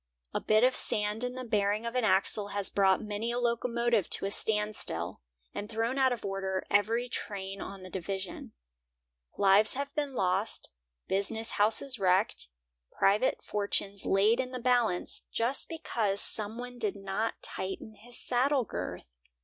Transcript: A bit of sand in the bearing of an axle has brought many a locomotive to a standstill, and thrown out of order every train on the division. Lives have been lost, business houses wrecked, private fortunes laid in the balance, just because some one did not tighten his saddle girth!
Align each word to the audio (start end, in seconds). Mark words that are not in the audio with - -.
A 0.33 0.41
bit 0.41 0.63
of 0.63 0.75
sand 0.75 1.23
in 1.23 1.33
the 1.35 1.43
bearing 1.43 1.85
of 1.85 1.93
an 1.93 2.03
axle 2.03 2.47
has 2.47 2.71
brought 2.71 3.03
many 3.03 3.31
a 3.31 3.37
locomotive 3.37 4.09
to 4.09 4.25
a 4.25 4.31
standstill, 4.31 5.21
and 5.53 5.69
thrown 5.69 5.99
out 5.99 6.11
of 6.11 6.25
order 6.25 6.63
every 6.71 7.07
train 7.07 7.61
on 7.61 7.83
the 7.83 7.89
division. 7.91 8.53
Lives 9.37 9.75
have 9.75 9.93
been 9.93 10.15
lost, 10.15 10.71
business 11.07 11.51
houses 11.51 11.99
wrecked, 11.99 12.47
private 12.91 13.43
fortunes 13.43 14.03
laid 14.03 14.39
in 14.39 14.49
the 14.49 14.59
balance, 14.59 15.25
just 15.31 15.69
because 15.69 16.19
some 16.19 16.57
one 16.57 16.79
did 16.79 16.95
not 16.95 17.35
tighten 17.43 17.93
his 17.93 18.19
saddle 18.19 18.63
girth! 18.63 19.05